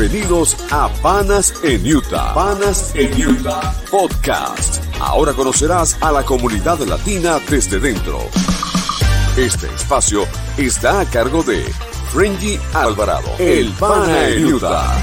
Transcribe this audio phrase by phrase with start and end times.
[0.00, 2.32] Bienvenidos a Panas en Utah.
[2.32, 4.82] Panas en Utah Podcast.
[4.98, 8.20] Ahora conocerás a la comunidad latina desde dentro.
[9.36, 10.22] Este espacio
[10.56, 11.64] está a cargo de
[12.14, 14.96] Frenji Alvarado, el Pana en Utah.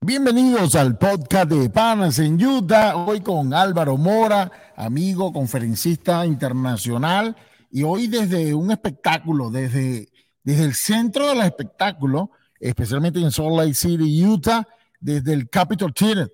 [0.00, 2.96] Bienvenidos al podcast de Panas en Utah.
[2.96, 7.36] Hoy con Álvaro Mora, amigo, conferencista internacional.
[7.70, 10.11] Y hoy desde un espectáculo, desde
[10.42, 14.66] desde el centro del espectáculo, especialmente en Salt Lake City, Utah,
[15.00, 16.32] desde el Capitol Theater.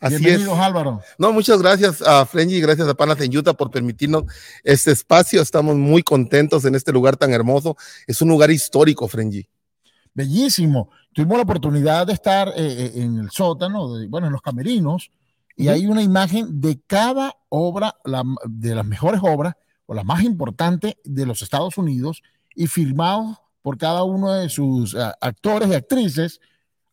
[0.00, 1.02] Así Bienvenidos, Álvaro.
[1.18, 4.24] No, muchas gracias a Frenji y gracias a Panas en Utah por permitirnos
[4.64, 5.42] este espacio.
[5.42, 7.76] Estamos muy contentos en este lugar tan hermoso.
[8.06, 9.46] Es un lugar histórico, Frenji.
[10.14, 10.90] Bellísimo.
[11.12, 15.10] Tuvimos la oportunidad de estar eh, eh, en el sótano, de, bueno, en los camerinos,
[15.54, 20.22] y hay una imagen de cada obra, la, de las mejores obras o la más
[20.22, 22.22] importante de los Estados Unidos
[22.54, 26.40] y firmados por cada uno de sus uh, actores y actrices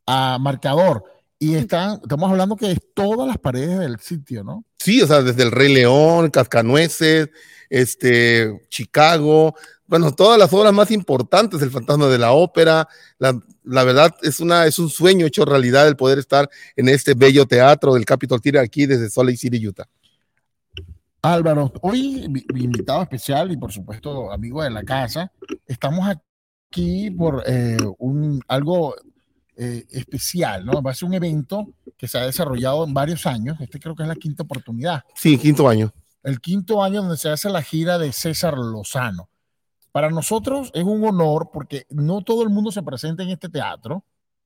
[0.06, 1.04] a marcador.
[1.40, 4.66] Y están, estamos hablando que es todas las paredes del sitio, ¿no?
[4.80, 7.30] Sí, o sea, desde el Rey León, Cascanueces,
[7.70, 9.54] este, Chicago,
[9.88, 12.88] bueno, todas las obras más importantes, El Fantasma de la Ópera,
[13.20, 17.14] la, la, verdad es, una, es un sueño hecho realidad el poder estar en este
[17.14, 19.88] bello teatro del Capitol Theater aquí desde Salt Lake City, Utah.
[21.34, 25.32] Álvaro, hoy mi, mi, invitado especial y por supuesto amigo de la casa,
[25.66, 28.96] estamos aquí por eh, un, algo
[29.56, 30.82] eh, especial, ¿no?
[30.82, 31.68] Va a ser un evento
[31.98, 35.04] que se ha desarrollado en varios años, este creo que es la quinta oportunidad.
[35.16, 35.92] Sí, quinto año.
[36.24, 39.30] El quinto año donde se hace la gira de César Lozano.
[39.92, 44.06] Para nosotros es un honor porque no todo el mundo se presenta en este teatro,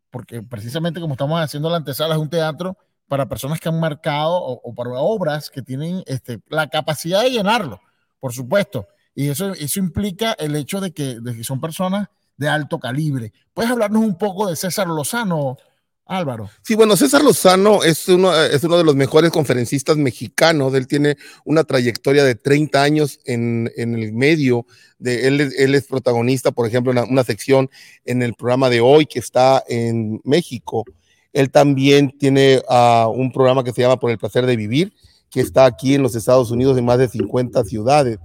[0.10, 2.78] porque precisamente como estamos haciendo la antesala es un teatro
[3.12, 7.82] para personas que han marcado o, para obras que tienen este, la capacidad de llenarlo,
[8.22, 8.88] por supuesto.
[9.14, 13.34] Y eso, eso implica el hecho de que, de que son personas de alto calibre.
[13.54, 15.58] ¿Puedes hablarnos un poco de César Lozano,
[16.06, 16.50] Álvaro?
[16.62, 20.74] Sí, bueno, César Lozano es uno, es uno de los mejores conferencistas mexicanos.
[20.74, 24.66] Él tiene una trayectoria de 30 años en, en el medio.
[25.04, 27.70] Él, es protagonista, por ejemplo, en una, una sección
[28.06, 30.86] en el programa de hoy que está en México.
[31.34, 34.94] Él también tiene uh, un programa que se llama Por el placer de vivir,
[35.30, 38.20] que está aquí en los Estados Unidos en más de 50 ciudades,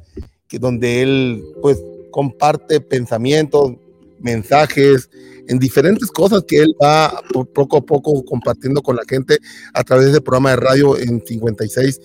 [0.48, 3.74] que donde él pues comparte pensamientos,
[4.18, 5.08] mensajes,
[5.48, 7.22] en diferentes cosas que él va
[7.54, 9.38] poco a poco compartiendo con la gente
[9.72, 12.00] a través del programa de radio en 56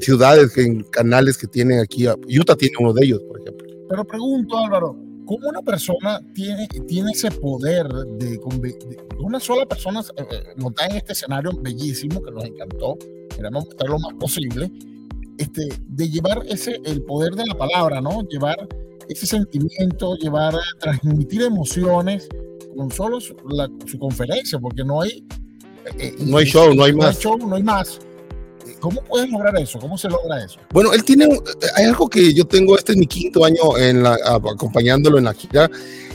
[0.00, 2.06] ciudades, en canales que tienen aquí.
[2.08, 3.68] Utah tiene uno de ellos, por ejemplo.
[3.88, 4.96] Pero pregunto, Álvaro,
[5.26, 10.24] ¿cómo una persona tiene, tiene ese poder de, de una sola persona eh,
[10.56, 12.96] montar en este escenario bellísimo que nos encantó,
[13.34, 14.70] queremos mostrar lo más posible,
[15.38, 18.22] este, de llevar ese, el poder de la palabra, ¿no?
[18.28, 18.68] Llevar
[19.08, 22.28] ese sentimiento, llevar, transmitir emociones
[22.76, 25.24] con solo su, la, su conferencia, porque no hay...
[25.98, 27.02] Eh, no hay show, no hay más.
[27.02, 28.00] No hay show, no hay más.
[28.82, 29.78] ¿Cómo puedes lograr eso?
[29.78, 30.58] ¿Cómo se logra eso?
[30.72, 31.28] Bueno, él tiene,
[31.76, 35.34] hay algo que yo tengo, este es mi quinto año en la, acompañándolo en la
[35.34, 35.70] gira,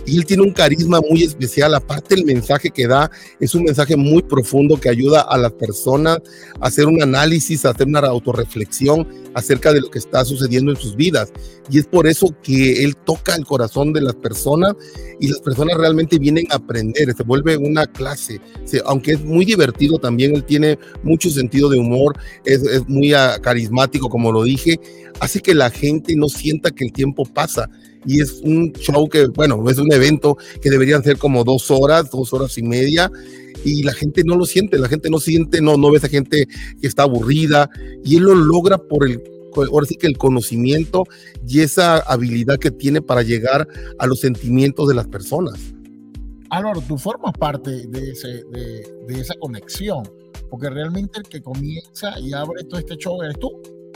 [0.07, 1.75] y él tiene un carisma muy especial.
[1.75, 6.19] Aparte, el mensaje que da es un mensaje muy profundo que ayuda a las personas
[6.62, 10.78] a hacer un análisis, a hacer una autorreflexión acerca de lo que está sucediendo en
[10.78, 11.34] sus vidas.
[11.69, 14.75] Y es por eso que él toca el corazón de las personas
[15.19, 17.13] y las personas realmente vienen a aprender.
[17.13, 18.40] Se vuelve una clase.
[18.85, 24.09] aunque es muy divertido también, él tiene mucho sentido de humor, es, es muy carismático,
[24.09, 24.79] como lo dije,
[25.19, 27.69] hace que la gente no sienta que el tiempo pasa
[28.07, 32.09] y es un show que, bueno, es un evento que deberían ser como dos horas,
[32.09, 33.12] dos horas y media,
[33.63, 36.47] y la gente no lo siente, la gente no siente, no, no ves a gente
[36.79, 37.69] que está aburrida,
[38.03, 39.22] y él lo logra por el,
[39.56, 41.03] ahora sí que el conocimiento
[41.47, 43.67] y esa habilidad que tiene para llegar
[44.00, 45.59] a los sentimientos de las personas.
[46.50, 50.09] Álvaro, tú formas parte de, ese, de, de esa conexión,
[50.50, 53.52] porque realmente el que comienza y abre todo este show eres tú.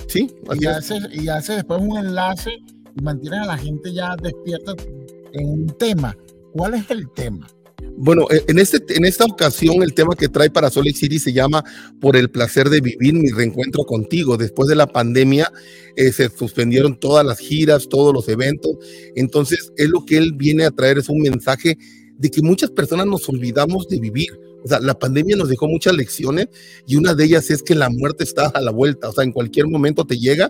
[0.07, 0.27] Sí,
[0.59, 2.51] y hace, y hace después un enlace
[2.95, 4.73] y a la gente ya despierta
[5.33, 6.17] en un tema.
[6.53, 7.47] ¿Cuál es el tema?
[7.97, 11.63] Bueno, en, este, en esta ocasión el tema que trae para Lake City se llama
[11.99, 14.37] Por el placer de vivir mi reencuentro contigo.
[14.37, 15.51] Después de la pandemia
[15.95, 18.71] eh, se suspendieron todas las giras, todos los eventos.
[19.15, 21.77] Entonces, es lo que él viene a traer, es un mensaje
[22.17, 24.29] de que muchas personas nos olvidamos de vivir
[24.63, 26.47] o sea, la pandemia nos dejó muchas lecciones
[26.85, 29.31] y una de ellas es que la muerte está a la vuelta, o sea, en
[29.31, 30.49] cualquier momento te llega,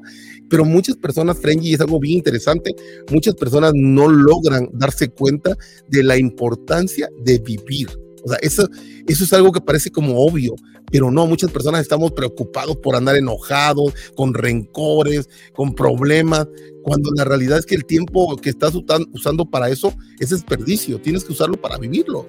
[0.50, 2.72] pero muchas personas, Frenji, es algo bien interesante,
[3.12, 5.56] muchas personas no logran darse cuenta
[5.88, 7.90] de la importancia de vivir.
[8.24, 8.68] O sea, eso,
[9.08, 10.56] eso es algo que parece como obvio,
[10.92, 16.48] pero no, muchas personas estamos preocupados por andar enojados, con rencores, con problemas,
[16.84, 18.74] cuando la realidad es que el tiempo que estás
[19.14, 22.26] usando para eso es desperdicio, tienes que usarlo para vivirlo.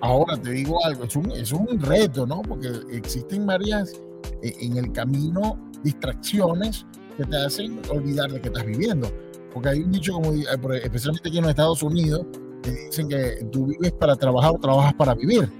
[0.00, 2.42] Ahora te digo algo, es un, es un reto, ¿no?
[2.42, 3.94] Porque existen varias
[4.42, 6.86] eh, en el camino distracciones
[7.16, 9.10] que te hacen olvidar de que estás viviendo.
[9.52, 10.46] Porque hay un dicho como, eh,
[10.82, 12.26] especialmente aquí en los Estados Unidos,
[12.62, 15.50] que dicen que tú vives para trabajar o trabajas para vivir.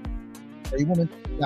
[0.73, 1.39] Hay un momento que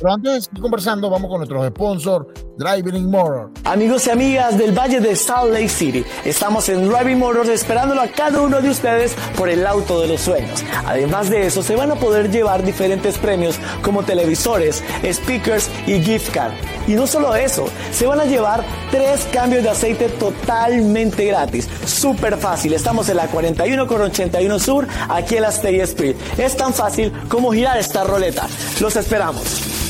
[0.00, 2.26] pero antes de seguir conversando, vamos con nuestros sponsors,
[2.60, 3.52] Driving Motor.
[3.64, 8.08] Amigos y amigas del Valle de Salt Lake City, estamos en Driving Motors esperándolo a
[8.08, 10.62] cada uno de ustedes por el auto de los sueños.
[10.84, 16.34] Además de eso, se van a poder llevar diferentes premios como televisores, speakers y gift
[16.34, 16.52] card.
[16.86, 21.66] Y no solo eso, se van a llevar tres cambios de aceite totalmente gratis.
[21.86, 22.74] Súper fácil.
[22.74, 26.16] Estamos en la 41 con 81 Sur, aquí en la State Street.
[26.36, 28.46] Es tan fácil como girar esta roleta.
[28.80, 29.89] Los esperamos.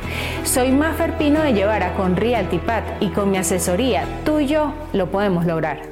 [0.43, 5.09] Soy Maffer Pino de Llevara con Realtipat y con mi asesoría, tú y yo lo
[5.11, 5.91] podemos lograr.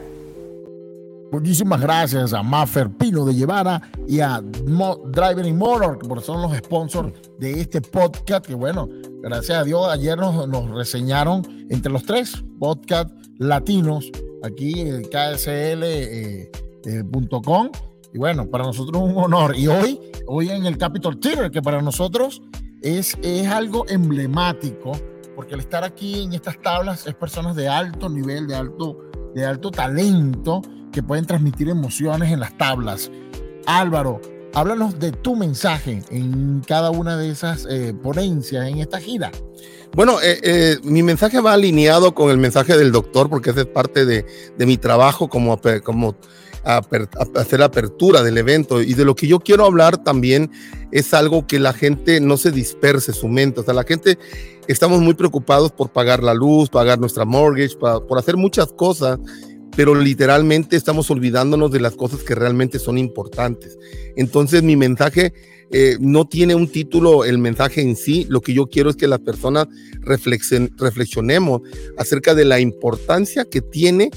[1.32, 7.14] Muchísimas gracias a Maffer Pino de Llevara y a Driving Motor, que son los sponsors
[7.38, 8.48] de este podcast.
[8.48, 8.90] Que bueno,
[9.22, 14.10] gracias a Dios, ayer nos, reseñaron entre los tres podcast latinos
[14.42, 15.84] aquí en ksl.com.
[15.84, 16.52] Eh,
[16.86, 19.56] eh, y bueno, para nosotros un honor.
[19.56, 22.42] Y hoy, hoy en el Capitol Theater, que para nosotros
[22.82, 24.92] es, es algo emblemático,
[25.36, 28.98] porque el estar aquí en estas tablas es personas de alto nivel, de alto,
[29.36, 30.62] de alto talento,
[30.92, 33.12] que pueden transmitir emociones en las tablas.
[33.66, 34.20] Álvaro,
[34.54, 39.32] háblanos de tu mensaje en cada una de esas eh, ponencias en esta gira.
[39.96, 43.66] Bueno, eh, eh, mi mensaje va alineado con el mensaje del doctor porque ese es
[43.66, 44.26] parte de,
[44.58, 46.16] de mi trabajo como, como
[46.64, 46.82] a,
[47.36, 48.82] hacer apertura del evento.
[48.82, 50.52] Y de lo que yo quiero hablar también
[50.92, 53.62] es algo que la gente no se disperse su mente.
[53.62, 54.18] O sea, la gente
[54.68, 59.20] estamos muy preocupados por pagar la luz, pagar nuestra mortgage, por hacer muchas cosas,
[59.76, 63.78] pero literalmente estamos olvidándonos de las cosas que realmente son importantes.
[64.16, 65.34] Entonces mi mensaje
[65.72, 69.08] eh, no tiene un título, el mensaje en sí, lo que yo quiero es que
[69.08, 69.68] las personas
[70.02, 71.62] reflexionemos
[71.98, 74.10] acerca de la importancia que tiene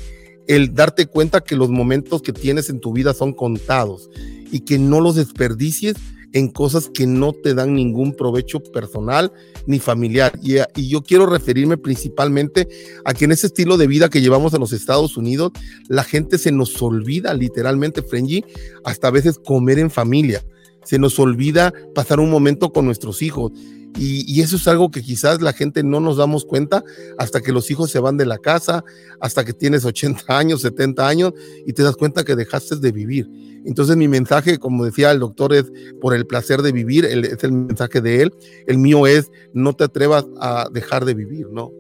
[0.46, 4.10] el darte cuenta que los momentos que tienes en tu vida son contados
[4.50, 5.96] y que no los desperdicies
[6.32, 9.32] en cosas que no te dan ningún provecho personal
[9.66, 10.32] ni familiar.
[10.42, 10.56] Y,
[10.88, 12.68] yo quiero referirme principalmente
[13.04, 15.52] a que en ese estilo de vida que llevamos en los Estados Unidos,
[15.88, 18.44] la gente se nos olvida literalmente, Frenji,
[18.84, 20.42] hasta a veces comer en familia.
[20.84, 23.52] Se nos olvida pasar un momento con nuestros hijos.
[23.98, 26.82] Y, eso es algo que quizás la gente no nos damos cuenta
[27.18, 28.84] hasta que los hijos se van de la casa,
[29.20, 31.32] hasta que tienes 80 años, 70 años
[31.66, 33.28] y te das cuenta que dejaste de vivir.
[33.64, 37.52] Entonces mi mensaje, como decía el doctor, es por el placer de vivir, es el
[37.52, 38.34] mensaje de él.
[38.66, 41.70] El mío es no te atrevas a dejar de vivir, ¿no?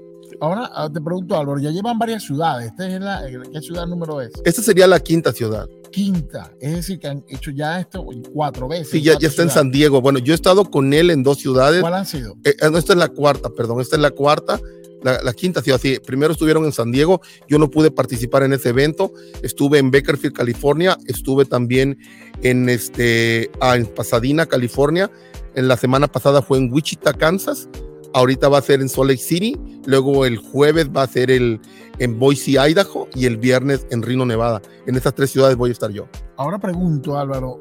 [0.40, 2.70] Ahora ah, te pregunto, Álvaro, ya llevan varias ciudades.
[2.70, 4.32] ¿Esta es la, ¿Qué ciudad número es?
[4.44, 6.52] Esta sería la quinta ciudad quinta.
[6.60, 8.88] Es decir, que han hecho ya esto cuatro veces.
[8.88, 10.00] Sí, ya, ya está en San Diego.
[10.00, 11.80] Bueno, yo he estado con él en dos ciudades.
[11.80, 12.32] ¿Cuál han sido?
[12.44, 14.60] Eh, eh, esta es la cuarta, perdón, esta es la cuarta.
[15.02, 18.68] La, quinta ciudad, sí, primero estuvieron en San Diego, yo no pude participar en ese
[18.68, 21.98] evento, estuve en Bakerfield, California, estuve también
[22.44, 25.10] en, este, ah, en Pasadena, California,
[25.56, 27.68] en la semana pasada fue en Wichita, Kansas,
[28.14, 31.60] ahorita va a ser en Salt Lake City, luego el jueves va a ser el,
[31.98, 34.62] en Boise, Idaho, y el viernes en Reno, Nevada.
[34.86, 36.06] En estas tres ciudades voy a estar yo.
[36.36, 37.60] Ahora pregunto, Álvaro,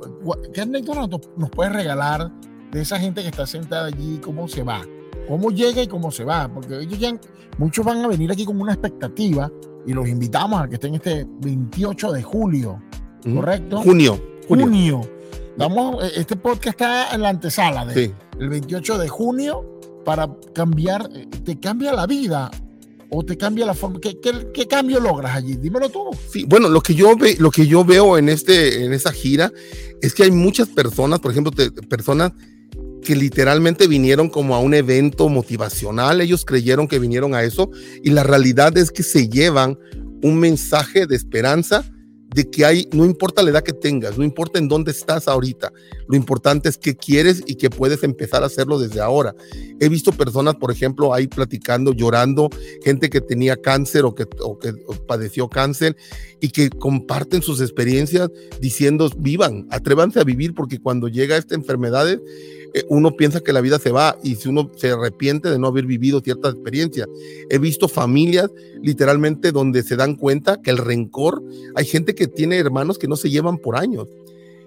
[0.54, 2.32] ¿qué anécdota nos puedes regalar
[2.72, 4.20] de esa gente que está sentada allí?
[4.24, 4.82] ¿Cómo se va?
[5.28, 6.52] ¿Cómo llega y cómo se va?
[6.54, 7.18] Porque ellos ya,
[7.58, 9.52] muchos van a venir aquí con una expectativa
[9.86, 12.82] y los invitamos a que estén este 28 de julio,
[13.34, 13.82] ¿correcto?
[13.82, 14.20] Junio.
[14.48, 15.02] Junio.
[15.58, 21.10] Vamos, e, este podcast está en la antesala de el 28 de junio para cambiar,
[21.14, 22.52] eh, te cambia la vida
[23.10, 24.00] o te cambia la forma?
[24.00, 25.56] ¿Qué, cambio logras allí?
[25.56, 26.10] Dímelo tú.
[26.32, 29.52] Sí, bueno, lo que yo, ve, lo que yo veo en, este, en esa gira
[30.02, 31.52] es que hay muchas personas, por ejemplo,
[31.90, 32.32] personas
[33.02, 37.70] que literalmente vinieron como a un evento motivacional, ellos creyeron que vinieron a eso
[38.04, 39.78] y la realidad es que se llevan
[40.22, 41.84] un mensaje de esperanza
[42.34, 45.74] de que hay, no importa la edad que tengas, no importa en dónde estás ahorita,
[46.12, 49.34] lo importante es que quieres y que puedes empezar a hacerlo desde ahora.
[49.80, 52.50] He visto personas, por ejemplo, ahí platicando, llorando,
[52.84, 54.26] gente que tenía cáncer o que,
[55.08, 55.96] padeció cáncer
[56.42, 62.10] y que comparten sus experiencias diciendo, vivan, atrévanse a vivir porque cuando llega esta enfermedad,
[62.10, 62.20] eh,
[62.90, 65.86] uno piensa que la vida se va y si uno se arrepiente de no haber
[65.86, 67.08] vivido ciertas experiencias.
[67.50, 68.52] He visto familias
[68.82, 71.42] literalmente donde se dan cuenta que el rencor,
[71.76, 74.10] hay gente que tiene hermanos que no se llevan por años.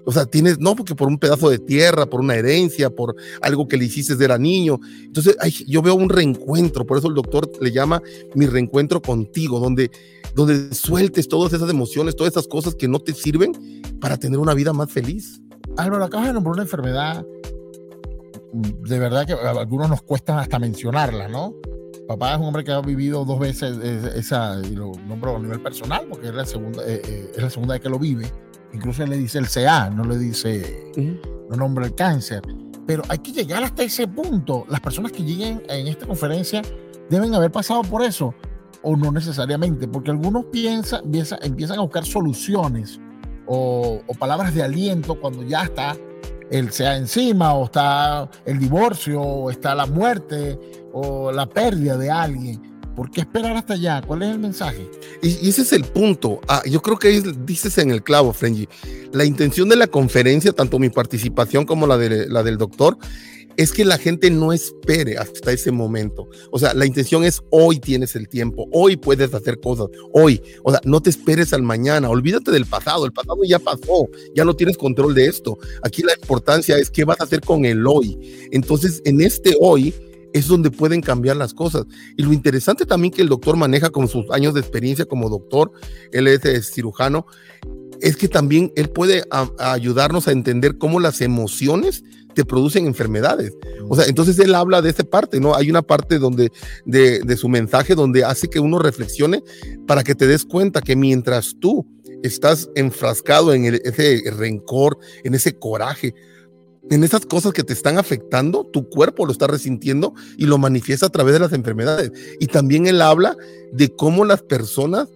[0.06, 3.66] O sea, tienes, no, porque por un pedazo de tierra, por una herencia, por algo
[3.68, 4.80] que le hiciste de era niño.
[5.02, 8.02] Entonces, yo veo un reencuentro, por eso el doctor le llama
[8.34, 9.90] mi reencuentro contigo, donde,
[10.34, 13.52] donde sueltes todas esas emociones, todas esas cosas que no te sirven
[14.00, 15.40] para tener una vida más feliz.
[15.76, 17.24] Álvaro, acabas de nombrar una enfermedad
[18.54, 21.54] de verdad que a algunos nos cuesta hasta mencionarla, ¿no?
[22.06, 23.78] Papá es un hombre que ha vivido dos veces
[24.14, 27.50] esa, y lo nombro a nivel personal, porque es la segunda, eh, eh, es la
[27.50, 28.30] segunda vez que lo vive.
[28.74, 30.92] Incluso le dice el CA, no le dice,
[31.48, 32.42] no nombra el cáncer.
[32.86, 34.66] Pero hay que llegar hasta ese punto.
[34.68, 36.60] Las personas que lleguen en esta conferencia
[37.08, 38.34] deben haber pasado por eso,
[38.82, 43.00] o no necesariamente, porque algunos piensan, empiezan a buscar soluciones
[43.46, 45.96] o, o palabras de aliento cuando ya está
[46.50, 50.58] el sea encima, o está el divorcio, o está la muerte,
[50.92, 52.73] o la pérdida de alguien.
[52.94, 54.02] ¿Por qué esperar hasta allá?
[54.06, 54.88] ¿Cuál es el mensaje?
[55.22, 56.40] Y, ese es el punto.
[56.48, 58.68] Ah, yo creo que dices en el clavo, Frenji.
[59.12, 62.96] La intención de la conferencia, tanto mi participación como la, de, la del doctor,
[63.56, 66.28] es que la gente no espere hasta ese momento.
[66.50, 70.42] O sea, la intención es hoy tienes el tiempo, hoy puedes hacer cosas, hoy.
[70.62, 74.44] O sea, no te esperes al mañana, olvídate del pasado, el pasado ya pasó, ya
[74.44, 75.58] no tienes control de esto.
[75.82, 78.48] Aquí la importancia es qué vas a hacer con el hoy.
[78.50, 79.94] Entonces, en este hoy
[80.34, 81.86] es donde pueden cambiar las cosas.
[82.16, 85.72] Y lo interesante también que el doctor maneja con sus años de experiencia como doctor,
[86.12, 87.24] él es cirujano,
[88.00, 89.22] es que también él puede
[89.58, 92.02] ayudarnos a entender cómo las emociones
[92.34, 93.52] te producen enfermedades.
[93.88, 95.54] O sea, entonces él habla de esa parte, ¿no?
[95.54, 96.50] Hay una parte donde
[96.84, 99.44] de, su mensaje donde hace que uno reflexione
[99.86, 101.86] para que te des cuenta que mientras tú
[102.24, 106.14] estás enfrascado en ese rencor, en ese coraje,
[106.90, 111.06] en esas cosas que te están afectando, tu cuerpo lo está resintiendo y lo manifiesta
[111.06, 112.12] a través de las enfermedades.
[112.40, 113.36] Y también él habla
[113.72, 115.08] de cómo las personas,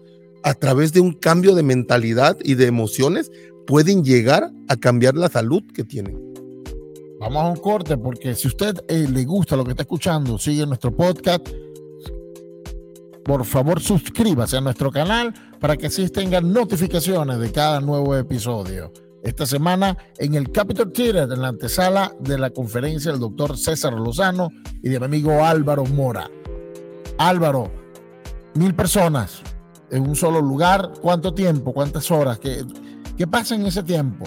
[0.43, 3.31] a través de un cambio de mentalidad y de emociones,
[3.67, 6.29] pueden llegar a cambiar la salud que tienen.
[7.21, 10.65] Vamos a un corte porque si usted eh, le gusta lo que está escuchando, sigue
[10.67, 11.47] nuestro podcast.
[13.25, 18.91] Por favor, suscríbase a nuestro canal para que así tengan notificaciones de cada nuevo episodio.
[19.23, 23.93] Esta semana en el Capitol Theater, en la antesala de la conferencia del doctor César
[23.95, 24.51] Lozano
[24.83, 26.31] y de mi amigo Álvaro Mora.
[27.19, 27.71] Álvaro,
[28.55, 29.43] mil personas
[29.91, 30.93] en un solo lugar.
[31.01, 31.73] ¿Cuánto tiempo?
[31.73, 32.39] ¿Cuántas horas?
[32.39, 32.65] ¿Qué,
[33.17, 34.27] qué pasa en ese tiempo?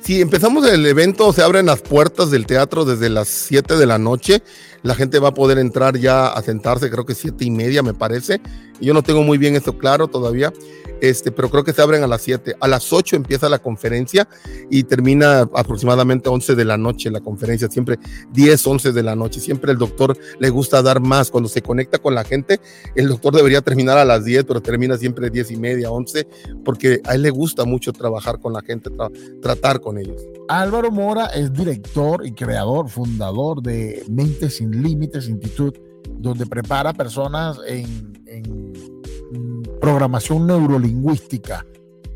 [0.00, 3.98] Si empezamos el evento, se abren las puertas del teatro desde las 7 de la
[3.98, 4.42] noche.
[4.82, 7.94] La gente va a poder entrar ya a sentarse, creo que siete y media me
[7.94, 8.40] parece.
[8.80, 10.52] Yo no tengo muy bien esto claro todavía
[11.00, 12.56] este, pero creo que se abren a las 7.
[12.60, 14.28] A las 8 empieza la conferencia
[14.70, 17.98] y termina aproximadamente 11 de la noche la conferencia, siempre
[18.32, 19.40] 10, 11 de la noche.
[19.40, 21.30] Siempre el doctor le gusta dar más.
[21.30, 22.60] Cuando se conecta con la gente,
[22.94, 26.26] el doctor debería terminar a las 10, pero termina siempre 10 y media, 11,
[26.64, 28.90] porque a él le gusta mucho trabajar con la gente,
[29.40, 30.20] tratar con ellos.
[30.48, 35.80] Álvaro Mora es director y creador, fundador de Mentes Sin Límites Institute,
[36.18, 38.17] donde prepara personas en
[39.80, 41.64] programación neurolingüística.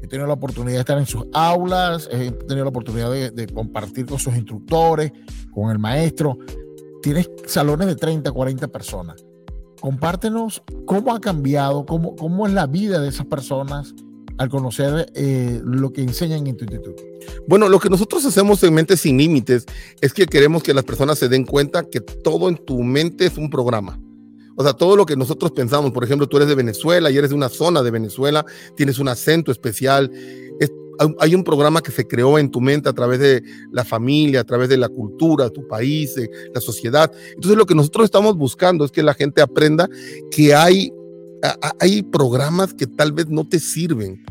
[0.02, 4.07] He tenido la oportunidad de estar en sus aulas, he tenido la oportunidad de, compartir
[4.07, 5.12] con sus instructores,
[5.52, 6.38] con el maestro.
[7.02, 9.25] Tienes salones de 30, 40 personas.
[9.81, 13.95] Compártenos cómo ha cambiado, cómo, cómo es la vida de esas personas
[14.38, 17.02] al conocer eh, lo que enseñan en tu instituto?
[17.47, 19.66] Bueno, lo que nosotros hacemos en Mente Sin Límites
[20.00, 23.37] es que queremos que las personas se den cuenta que todo en tu mente es
[23.37, 23.99] un programa.
[24.57, 27.31] O sea, todo lo que nosotros pensamos, por ejemplo, tú eres de Venezuela y eres
[27.31, 28.45] de una zona de Venezuela,
[28.77, 30.11] tienes un acento especial.
[31.19, 33.43] hay un programa que se creó en tu mente a través de
[33.73, 36.15] la familia, a través de la cultura, tu país,
[36.55, 37.11] la sociedad.
[37.35, 39.89] Entonces, lo que nosotros estamos buscando es que la gente aprenda
[40.31, 40.93] que hay,
[41.81, 44.25] hay programas que tal vez no te sirven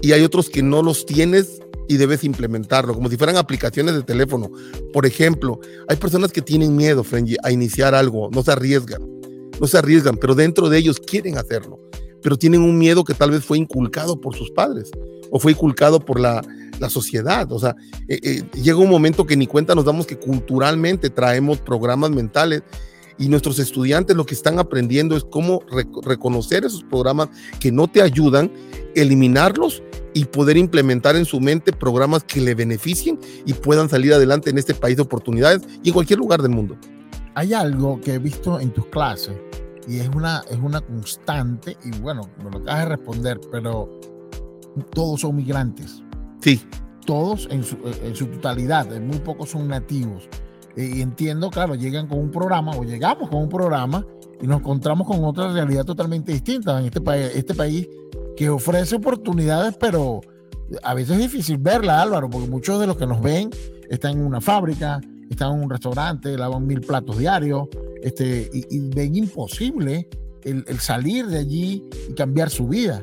[0.00, 4.02] y hay otros que no los tienes y debes implementarlo, como si fueran aplicaciones de
[4.02, 4.50] teléfono.
[4.92, 9.17] Por ejemplo, hay personas que tienen miedo, Frenji, a iniciar algo, no se arriesgan
[9.60, 11.78] no se arriesgan, pero dentro de ellos quieren hacerlo,
[12.22, 14.90] pero tienen un miedo que tal vez fue inculcado por sus padres
[15.30, 16.42] o fue inculcado por la,
[16.88, 17.50] sociedad.
[17.50, 17.74] O sea,
[18.06, 22.62] eh, eh, llega un momento que ni cuenta nos damos que culturalmente traemos programas mentales
[23.18, 25.60] y nuestros estudiantes lo que están aprendiendo es cómo
[26.04, 28.52] reconocer esos programas que no te ayudan,
[28.94, 29.82] eliminarlos
[30.14, 34.58] y poder implementar en su mente programas que le beneficien y puedan salir adelante en
[34.58, 36.76] este país de oportunidades y en cualquier lugar del mundo.
[37.34, 39.34] Hay algo que he visto en tus clases
[39.88, 43.88] y es una, es una constante, y bueno, me lo acabas de responder, pero
[44.92, 46.02] todos son migrantes.
[46.40, 46.60] Sí.
[47.06, 50.28] Todos en su, en su totalidad, muy pocos son nativos.
[50.76, 54.04] Y entiendo, claro, llegan con un programa o llegamos con un programa
[54.40, 57.88] y nos encontramos con otra realidad totalmente distinta en este país, este país
[58.36, 60.20] que ofrece oportunidades, pero
[60.82, 63.50] a veces es difícil verla, Álvaro, porque muchos de los que nos ven
[63.88, 67.68] están en una fábrica, están en un restaurante, lavan mil platos diarios,
[68.02, 70.08] este, y, ven imposible
[70.44, 73.02] el, el, salir de allí y cambiar su vida.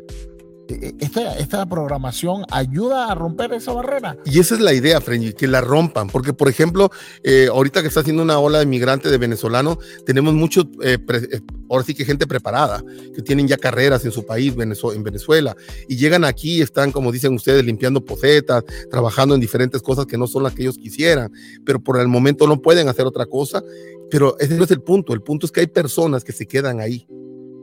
[0.67, 4.17] E, e, esta, esta programación ayuda a romper esa barrera.
[4.25, 6.89] Y esa es la idea, Frenji, que la rompan, porque por ejemplo,
[7.23, 11.41] eh, ahorita que está haciendo una ola de migrantes de venezolanos, tenemos mucho, eh, eh,
[11.69, 15.55] ahora sí que gente preparada, que tienen ya carreras en su país, en Venezuela,
[15.87, 20.17] y llegan aquí y están, como dicen ustedes, limpiando pocetas, trabajando en diferentes cosas que
[20.17, 21.31] no son las que ellos quisieran,
[21.65, 23.61] pero por el momento no pueden hacer otra cosa,
[24.09, 26.79] pero ese no es el punto, el punto es que hay personas que se quedan
[26.79, 27.07] ahí,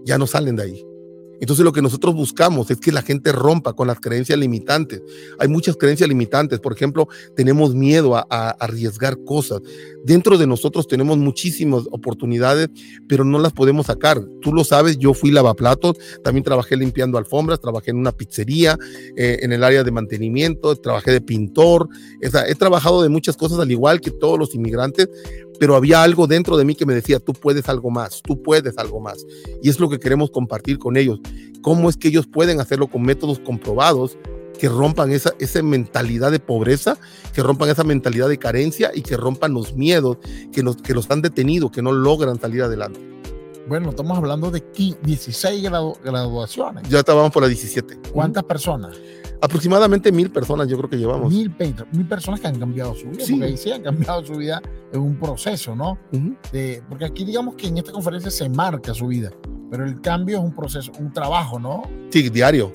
[0.04, 0.91] ya no salen de ahí
[1.42, 5.02] entonces lo que nosotros buscamos es que la gente rompa con las creencias limitantes.
[5.40, 6.60] Hay muchas creencias limitantes.
[6.60, 8.22] Por ejemplo, tenemos miedo a,
[8.60, 9.60] arriesgar cosas.
[10.04, 12.68] Dentro de nosotros tenemos muchísimas oportunidades,
[13.08, 14.22] pero no las podemos sacar.
[14.40, 18.78] Tú lo sabes, yo fui lavaplatos, también trabajé limpiando alfombras, trabajé en una pizzería,
[19.16, 21.88] eh, en el área de mantenimiento, trabajé de pintor.
[22.20, 25.08] he trabajado de muchas cosas al igual que todos los inmigrantes,
[25.62, 28.76] pero había algo dentro de mí que me decía, tú puedes algo más, tú puedes
[28.78, 29.24] algo más.
[29.62, 31.20] Y es lo que queremos compartir con ellos.
[31.62, 34.18] ¿Cómo es que ellos pueden hacerlo con métodos comprobados
[34.58, 36.98] que rompan esa, esa mentalidad de pobreza,
[37.32, 40.18] que rompan esa mentalidad de carencia y que rompan los miedos
[40.52, 42.98] que, nos, que los han detenido, que no logran salir adelante?
[43.68, 44.64] Bueno, estamos hablando de
[45.04, 45.62] 16
[46.02, 46.88] graduaciones.
[46.88, 48.10] Ya estábamos por las 17.
[48.12, 48.98] ¿Cuántas personas?
[49.42, 51.32] Aproximadamente mil personas yo creo que llevamos.
[51.32, 51.52] Mil,
[51.92, 53.32] mil personas que han cambiado su vida, sí.
[53.32, 55.98] porque ahí sí han cambiado su vida en un proceso, ¿no?
[56.52, 59.30] de, porque aquí digamos que en esta conferencia se marca su vida,
[59.70, 61.82] pero el cambio es un proceso, un trabajo, ¿no?
[62.10, 62.70] Sí, diario.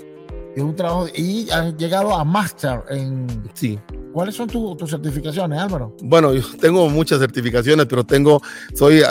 [0.55, 3.27] Es un trabajo y han llegado a máster en...
[3.53, 3.79] Sí.
[4.11, 5.95] ¿Cuáles son tus certificaciones, Álvaro?
[6.01, 8.41] Bueno, yo tengo muchas certificaciones, pero tengo,
[8.73, 9.03] soy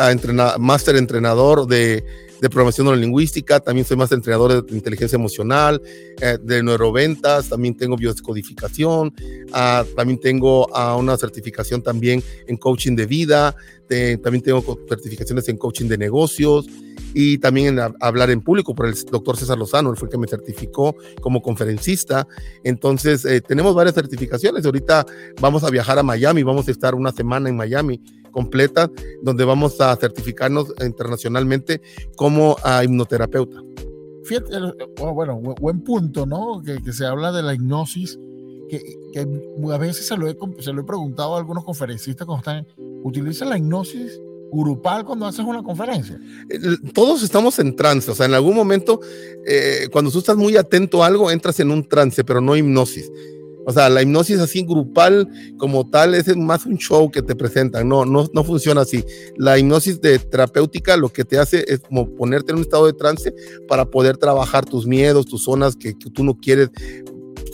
[0.59, 2.05] máster entrenador de
[2.41, 5.81] de programación neurolingüística, también soy más entrenador de inteligencia emocional,
[6.21, 9.15] eh, de neuroventas, también tengo biodescodificación,
[9.53, 13.57] ah, también tengo uh, una certificación también en coaching de vida,
[13.89, 16.67] también tengo certificaciones en coaching de negocios
[17.15, 20.19] y también en hablar en público por el doctor César Lozano, él fue el que
[20.19, 22.27] me certificó como conferencista.
[22.63, 24.67] Entonces, eh, tenemos varias certificaciones.
[24.67, 25.07] Ahorita
[25.41, 28.91] vamos a viajar a Miami, vamos a estar una semana en Miami completa,
[29.23, 31.81] donde vamos a certificarnos internacionalmente
[32.17, 33.63] como a hipnoterapeuta.
[34.25, 34.57] Fíjate,
[35.01, 36.61] oh, bueno, buen punto, ¿no?
[36.63, 38.19] Que, que, se habla de la hipnosis,
[38.69, 39.21] que, que
[39.73, 42.67] a veces se lo, he, se lo he preguntado a algunos conferencistas cuando están,
[43.03, 44.21] ¿utilizan la hipnosis
[44.53, 46.19] grupal cuando haces una conferencia?
[46.95, 49.01] Todos estamos en trance, o sea, en algún momento,
[49.47, 53.11] eh, cuando tú estás muy atento a algo, entras en un trance, pero no hipnosis.
[53.69, 57.89] O sea, la hipnosis así grupal como tal es más un show que te presentan,
[57.89, 59.05] no, no, no funciona así.
[59.37, 62.93] La hipnosis de terapéutica lo que te hace es como ponerte en un estado de
[62.93, 63.35] trance
[63.67, 66.71] para poder trabajar tus miedos, tus zonas que, tú no quieres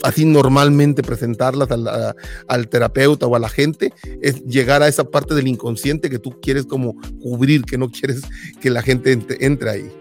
[0.03, 2.15] así normalmente presentarlas al,
[2.47, 6.39] al, terapeuta o a la gente, es llegar a esa parte del inconsciente que tú
[6.41, 8.21] quieres como cubrir, que no quieres
[8.61, 9.91] que la gente entre ahí.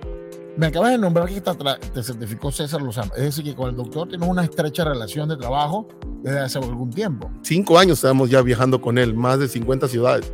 [0.57, 3.15] Me acabas de nombrar que te certificó César Lozano.
[3.17, 5.88] Es decir, que con el doctor tienes una estrecha relación de trabajo
[6.23, 7.31] desde hace algún tiempo.
[7.41, 10.31] Cinco años estamos ya viajando con él, más de 50 ciudades.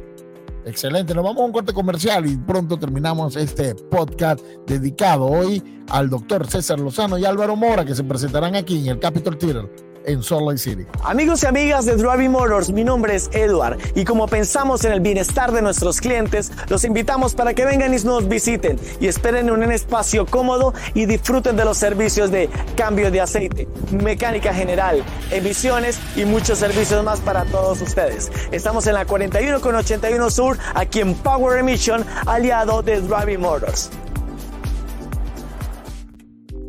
[0.69, 6.11] Excelente, nos vamos a un corte comercial y pronto terminamos este podcast dedicado hoy al
[6.11, 10.23] doctor César Lozano y Álvaro Mora que se presentarán aquí en el Capitol Theater en
[10.23, 10.87] Salt Lake City.
[11.05, 15.01] Amigos y amigas de Driving Motors, mi nombre es Edward y como pensamos en el
[15.01, 19.55] bienestar de nuestros clientes, los invitamos para que vengan y nos visiten y esperen en
[19.55, 25.99] un espacio cómodo y disfruten de los servicios de cambio de aceite, mecánica general, emisiones
[26.17, 28.33] y muchos servicios más para todos ustedes.
[28.51, 33.91] Estamos en la 41 con 81 Sur, aquí en Power Emission, aliado de Driving Motors.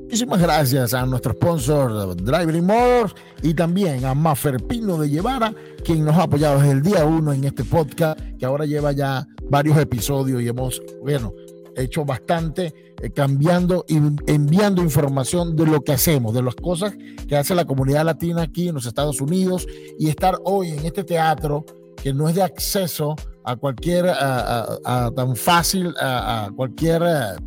[0.09, 5.53] Muchísimas gracias a nuestro sponsor Driving Motors y también a Mafer Pino de Llevara,
[5.85, 9.27] quien nos ha apoyado desde el día uno en este podcast, que ahora lleva ya
[9.51, 11.31] varios episodios y hemos, bueno,
[11.75, 16.91] hecho bastante eh, cambiando y enviando información de lo que hacemos, de las cosas
[17.27, 19.67] que hace la comunidad latina aquí en los Estados Unidos
[19.99, 21.65] y estar hoy en este teatro
[22.01, 27.03] que no es de acceso a cualquier, a, tan fácil, a, cualquier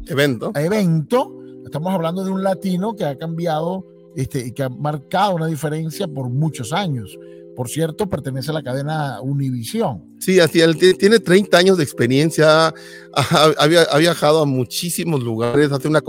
[0.06, 0.52] evento.
[0.54, 1.41] evento
[1.72, 6.06] Estamos hablando de un latino que ha cambiado este, y que ha marcado una diferencia
[6.06, 7.18] por muchos años.
[7.56, 10.04] Por cierto, pertenece a la cadena Univisión.
[10.18, 12.74] Sí, así él tiene 30 años de experiencia, ha,
[13.56, 16.02] ha, viajado a muchísimos lugares, hace una,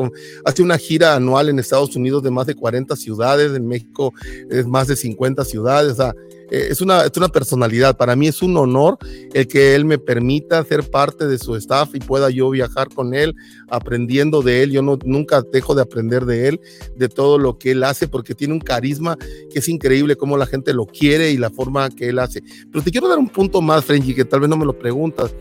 [0.44, 4.14] hace una gira anual en Estados Unidos de más de 40 ciudades, en México
[4.50, 6.14] es más de 50 ciudades, o sea,
[6.54, 7.98] eh, es una, es una personalidad.
[7.98, 9.00] Para mí es un honor
[9.34, 13.16] el que él me permita ser parte de su staff y pueda yo viajar con
[13.16, 13.36] él,
[13.70, 14.72] aprendiendo de él.
[14.72, 16.62] Yo no, nunca dejo de aprender de él,
[16.96, 19.18] de todo lo que él hace, porque tiene un carisma
[19.52, 22.44] que es increíble cómo la gente lo quiere y la forma que él hace.
[22.72, 25.34] Pero te quiero dar un punto más, Frenji, que tal vez no me lo preguntas.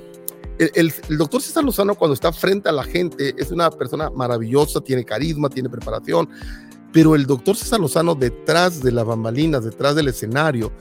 [0.59, 4.81] El, el, doctor César Lozano cuando está frente a la gente es una persona maravillosa,
[4.81, 6.29] tiene carisma, tiene preparación,
[6.91, 10.73] pero el doctor César Lozano detrás de las bambalinas, detrás del escenario,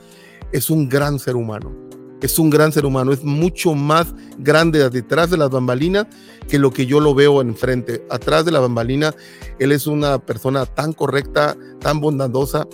[0.52, 1.72] es un gran ser humano.
[2.20, 6.06] Es un gran ser humano, es mucho más grande detrás de las bambalinas
[6.48, 8.06] que lo que yo lo veo enfrente.
[8.10, 9.12] Atrás de la bambalina,
[9.58, 12.68] él es una persona tan correcta, tan bondadosa,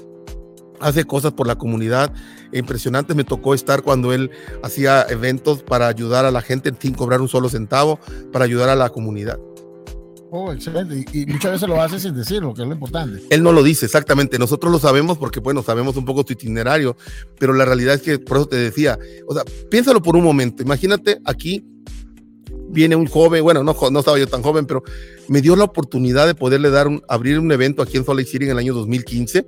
[0.80, 2.12] hace cosas por la comunidad
[2.52, 3.16] impresionantes.
[3.16, 4.30] Me tocó estar cuando él
[4.62, 7.98] hacía eventos para ayudar a la gente sin cobrar un solo centavo,
[8.32, 9.38] para ayudar a la comunidad.
[10.30, 11.04] Oh, excelente.
[11.12, 13.22] Y, muchas veces lo hace sin decirlo, que es lo importante.
[13.30, 14.38] Él no lo dice, exactamente.
[14.38, 16.96] Nosotros lo sabemos porque, bueno, sabemos un poco tu itinerario,
[17.38, 20.62] pero la realidad es que, por eso te decía, o sea, piénsalo por un momento.
[20.62, 21.64] Imagínate aquí
[22.70, 24.82] viene un joven, bueno, no, no estaba yo tan joven, pero
[25.28, 28.30] me dio la oportunidad de poderle dar un, abrir un evento aquí en Salt Lake
[28.30, 29.46] City en el año 2015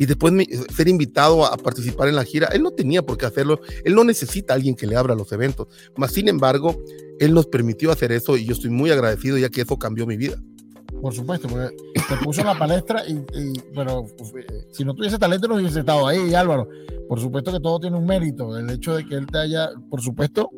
[0.00, 0.32] y después
[0.74, 2.48] ser invitado a, participar en la gira.
[2.54, 5.30] Él no tenía por qué hacerlo, él no necesita a alguien que le abra los
[5.30, 6.74] eventos, mas sin embargo,
[7.18, 10.16] él nos permitió hacer eso y yo estoy muy agradecido ya que eso cambió mi
[10.16, 10.42] vida.
[11.02, 11.76] Por supuesto, porque
[12.08, 13.22] te puso en la palestra, y,
[13.74, 16.66] pero eh, si no tuviese talento no hubiese estado ahí, Álvaro.
[17.06, 18.56] Por supuesto que todo tiene un mérito.
[18.56, 20.48] El hecho de que él te haya, por supuesto,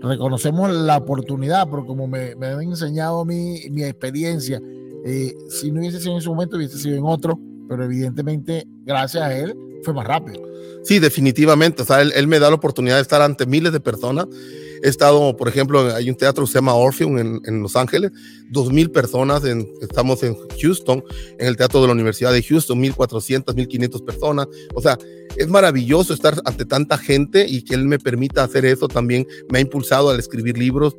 [0.00, 4.62] reconocemos la oportunidad, pero como me, me han enseñado mi, mi experiencia,
[5.04, 7.36] eh, si no hubiese sido en ese momento, hubiese sido en otro
[7.72, 10.42] pero evidentemente gracias a él fue más rápido.
[10.84, 11.80] Sí, definitivamente.
[11.80, 14.26] O sea, él, me da la oportunidad de estar ante miles de personas.
[14.82, 18.10] He estado, por ejemplo, hay un teatro que se llama Orpheum en, en Los Ángeles,
[18.50, 19.46] dos mil personas.
[19.46, 21.02] En, estamos en Houston,
[21.38, 24.48] en el teatro de la Universidad de Houston, 1400, 1500 personas.
[24.74, 24.98] O sea,
[25.34, 29.60] es maravilloso estar ante tanta gente y que él me permita hacer eso también me
[29.60, 30.94] ha impulsado al escribir libros.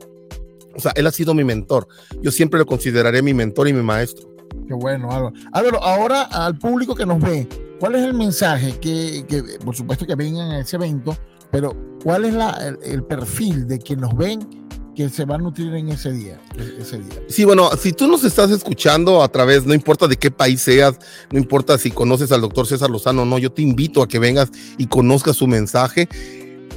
[0.76, 1.88] O sea, él ha sido mi mentor.
[2.24, 4.33] Yo siempre lo consideraré mi mentor y mi maestro.
[4.78, 5.34] Bueno, Álvaro.
[5.52, 7.48] Álvaro, ahora al público que nos ve,
[7.80, 11.18] ¿cuál es el mensaje que, que por supuesto que vengan a ese evento,
[11.52, 14.64] pero cuál es la, el, perfil de quien nos ven
[14.96, 16.40] que se va a nutrir en ese día,
[16.80, 17.22] ese día?
[17.28, 21.00] Sí, bueno, si tú nos estás escuchando a través, no importa de qué país seas,
[21.32, 24.20] no importa si conoces al doctor César Lozano o no, yo te invito a que
[24.20, 26.08] vengas y conozcas su mensaje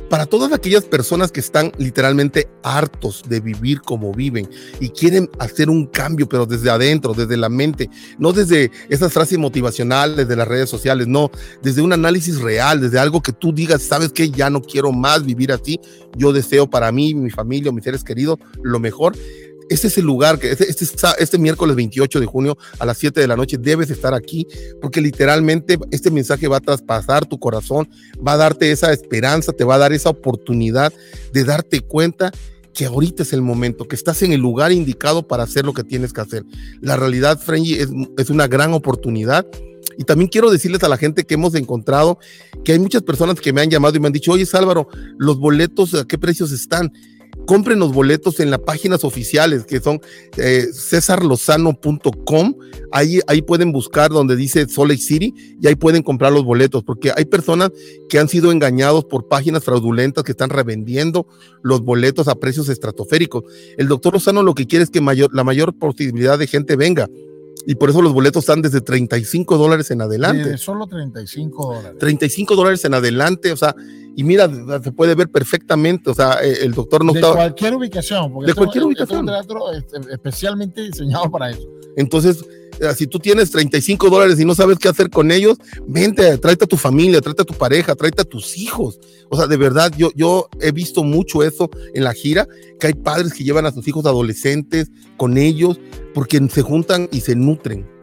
[0.08, 4.48] para todas aquellas personas que están literalmente hartos de vivir como viven
[4.80, 9.38] y quieren hacer un cambio, pero desde adentro, desde la mente, no desde esas frases
[9.38, 11.30] motivacionales de las redes sociales, no,
[11.62, 15.24] desde un análisis real, desde algo que tú digas, sabes que ya no quiero más
[15.24, 15.80] vivir así,
[16.16, 19.16] yo deseo para mí, mi familia, mis seres queridos, lo mejor
[19.68, 20.86] este es el lugar que este, este,
[21.18, 24.46] este, miércoles 28 de junio a las 7 de la noche debes estar aquí
[24.80, 27.88] porque literalmente este mensaje va a traspasar tu corazón,
[28.26, 30.92] va a darte esa esperanza, te va a dar esa oportunidad
[31.32, 32.32] de darte cuenta
[32.72, 35.82] que ahorita es el momento, que estás en el lugar indicado para hacer lo que
[35.82, 36.44] tienes que hacer.
[36.82, 39.46] La realidad, Frenji, es, es una gran oportunidad.
[39.96, 42.18] Y también quiero decirles a la gente que hemos encontrado
[42.64, 45.38] que hay muchas personas que me han llamado y me han dicho, oye, Álvaro, los
[45.38, 46.92] boletos, ¿a qué precios están?
[47.46, 50.00] Compren los boletos en las páginas oficiales que son
[50.36, 52.54] eh, cesarlozano.com.
[52.92, 57.12] Ahí, ahí pueden buscar donde dice Salt City y ahí pueden comprar los boletos porque
[57.16, 57.70] hay personas
[58.08, 61.26] que han sido engañados por páginas fraudulentas que están revendiendo
[61.62, 63.44] los boletos a precios estratosféricos.
[63.78, 67.08] El doctor Lozano lo que quiere es que mayor, la mayor posibilidad de gente venga
[67.66, 70.56] y por eso los boletos están desde 35 dólares en adelante.
[70.56, 71.98] solo 35 dólares.
[71.98, 73.74] 35 dólares en adelante, o sea,
[74.14, 74.48] y mira,
[74.82, 77.28] se puede ver perfectamente, o sea, eh, el doctor no está...
[77.28, 79.18] De cualquier ubicación, porque de cualquier ubicación.
[79.18, 81.68] es un teatro este, especialmente diseñado para eso.
[81.96, 82.44] Entonces,
[82.96, 86.68] si tú tienes 35 dólares y no sabes qué hacer con ellos, vente, tráete a
[86.68, 88.98] tu familia, tráete a tu pareja, tráete a tus hijos.
[89.28, 92.46] O sea, de verdad, yo, yo he visto mucho eso en la gira,
[92.78, 95.80] que hay padres que llevan a sus hijos adolescentes con ellos
[96.14, 97.95] porque se juntan y se nutren.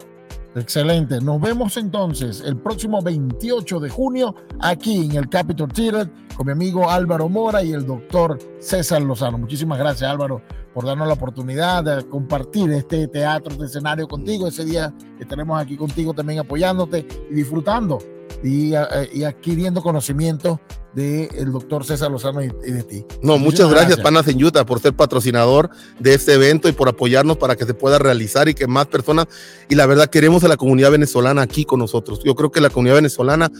[0.56, 1.20] Excelente.
[1.20, 6.52] Nos vemos entonces el próximo 28 de junio aquí en el Capitol Theater con mi
[6.52, 9.36] amigo Álvaro Mora y el doctor César Lozano.
[9.36, 14.46] Muchísimas gracias Álvaro por darnos la oportunidad de compartir este teatro, este escenario contigo.
[14.46, 17.98] Ese día estaremos aquí contigo también apoyándote y disfrutando
[18.44, 18.74] y,
[19.12, 20.60] y adquiriendo conocimiento
[20.94, 23.04] del doctor César Lozano y, y de ti.
[23.20, 27.36] No, muchas gracias, Panas en Utah, por ser patrocinador de este evento y por apoyarnos
[27.36, 29.26] para que se pueda realizar y que más personas,
[29.68, 32.20] y la verdad queremos a la comunidad venezolana aquí con nosotros.
[32.24, 33.50] Yo creo que la comunidad venezolana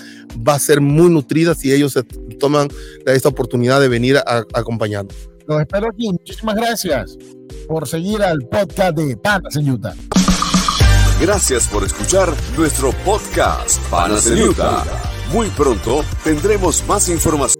[0.46, 2.04] va a ser muy nutrida si ellos se
[2.38, 2.68] toman
[3.06, 5.16] esta oportunidad de venir a, a acompañarnos.
[5.46, 6.12] Los espero aquí.
[6.12, 7.18] Muchísimas gracias
[7.66, 9.94] por seguir al podcast de Panas en Utah.
[11.20, 13.80] Gracias por escuchar nuestro podcast
[14.48, 14.84] Utah.
[15.32, 17.53] Muy pronto tendremos más información